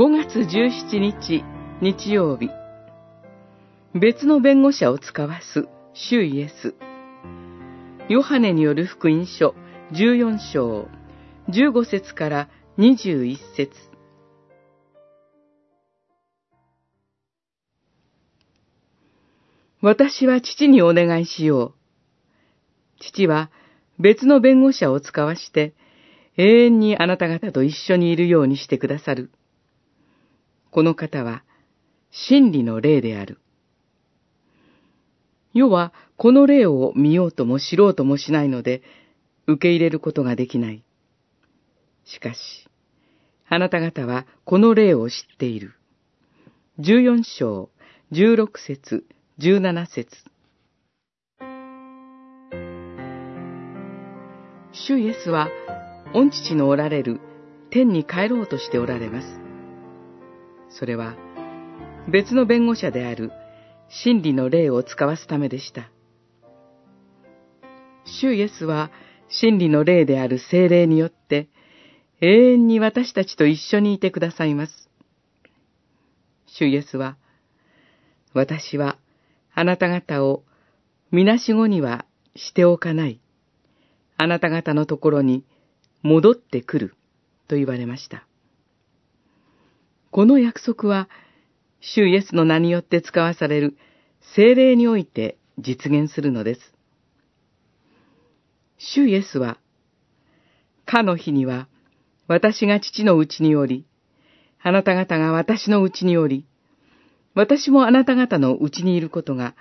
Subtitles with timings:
[0.00, 1.44] 5月17日
[1.82, 2.48] 日曜日
[3.94, 6.74] 別の弁護者を使わす主イエス
[8.08, 9.54] ヨハネによる福音書
[9.92, 10.88] 14章
[11.50, 13.72] 15節から21節
[19.82, 21.74] 私は父にお願いしよう。
[23.00, 23.50] 父は
[23.98, 25.74] 別の弁護者を使わして
[26.38, 29.30] 永遠にあなた方と一緒にいるようにしてくださる。
[30.70, 31.42] この方は
[32.10, 33.38] 真理の霊である。
[35.52, 38.82] 世はこの霊を見ようとも知ろうともしないので、
[39.46, 40.84] 受け入れることができない。
[42.04, 42.38] しかし、
[43.48, 45.74] あなた方はこの霊を知っている。
[46.78, 47.70] 十四章、
[48.12, 49.04] 十六節、
[49.38, 50.08] 十七節。
[54.72, 55.48] 主イエスは、
[56.14, 57.20] 御父のおられる
[57.70, 59.39] 天に帰ろうとしておられます。
[60.70, 61.16] それは、
[62.08, 63.32] 別の弁護者である
[63.88, 65.90] 真理の霊を使わすためでした。
[68.04, 68.90] 主イエスは
[69.28, 71.48] 真理の霊である精霊によって
[72.20, 74.90] 永遠に私たちと一緒にいてくださいます。
[76.46, 77.16] 主イエスは、
[78.34, 78.98] 私は
[79.54, 80.44] あなた方を
[81.10, 82.04] みなしごには
[82.36, 83.20] しておかない。
[84.16, 85.44] あなた方のところに
[86.02, 86.94] 戻ってくる
[87.48, 88.26] と言われました。
[90.10, 91.08] この約束は
[91.80, 93.76] 主イエスの名によって使わされる
[94.34, 96.60] 精霊において実現するのです。
[98.78, 99.58] 主イエスは、
[100.86, 101.68] かの日には、
[102.26, 103.86] 私が父のうちにおり、
[104.62, 106.46] あなた方が私のうちにおり、
[107.34, 109.54] 私もあなた方のうちにいることが、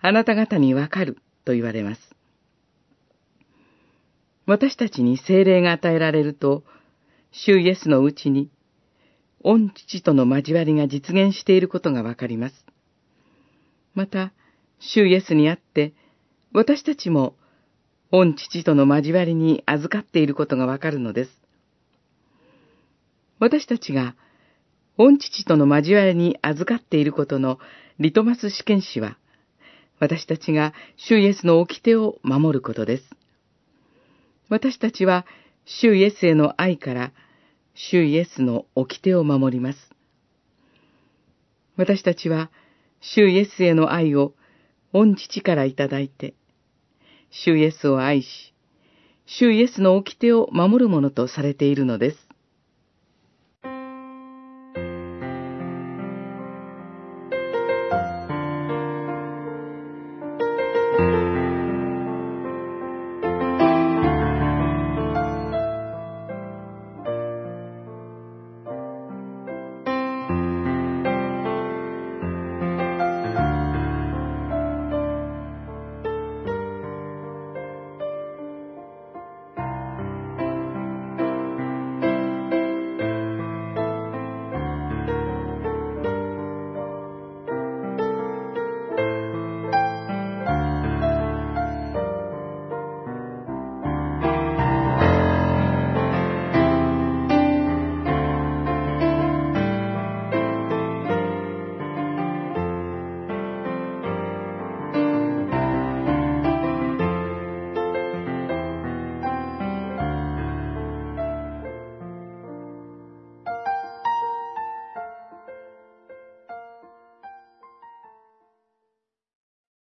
[0.00, 2.00] あなた方にわかると言われます。
[4.46, 6.64] 私たちに精霊が与えられると、
[7.32, 8.48] 主イエスのうちに、
[9.46, 12.66] 御父との交わりが実現していることがわかります。
[13.94, 14.32] また、
[14.80, 15.94] 主イエスにあって、
[16.52, 17.36] 私たちも、
[18.10, 21.30] 御父との交わりに預かっていることがわかるのです。
[23.38, 24.16] 私たちが、
[24.98, 27.60] 御父との交わりに預かっていることの
[28.00, 29.16] リトマス試験紙は、
[30.00, 33.04] 私たちが主イエスの掟を守ることです。
[34.48, 35.24] 私たちは、
[35.64, 37.12] 主イエスへの愛から、
[37.78, 39.78] 主イエスの掟を守ります。
[41.76, 42.50] 私たちは、
[43.00, 44.32] 主イエスへの愛を、
[44.94, 46.34] 御父からいただいて、
[47.30, 48.54] 主イエスを愛し、
[49.26, 52.25] 主イエスの掟を守るものとされているのです。